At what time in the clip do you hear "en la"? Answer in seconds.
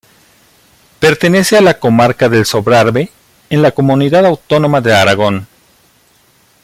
3.51-3.71